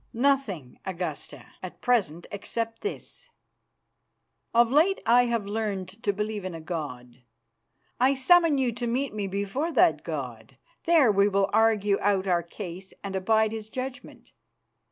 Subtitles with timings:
[0.13, 3.29] "Nothing, Augusta, at present, except this.
[4.51, 7.21] Of late I have learned to believe in a God.
[7.99, 10.57] I summon you to meet me before that God.
[10.85, 14.33] There we will argue out our case and abide His judgment.